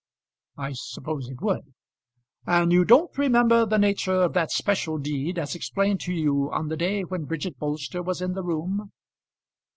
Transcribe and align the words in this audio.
"I 0.57 0.71
suppose 0.73 1.29
it 1.29 1.41
would." 1.43 1.61
"And 2.47 2.73
you 2.73 2.85
don't 2.85 3.15
remember 3.19 3.67
the 3.67 3.77
nature 3.77 4.23
of 4.23 4.33
that 4.33 4.49
special 4.51 4.97
deed, 4.97 5.37
as 5.37 5.53
explained 5.53 6.01
to 6.01 6.11
you 6.15 6.49
on 6.51 6.69
the 6.69 6.75
day 6.75 7.03
when 7.03 7.25
Bridget 7.25 7.59
Bolster 7.59 8.01
was 8.01 8.19
in 8.19 8.33
the 8.33 8.41
room?" 8.43 8.91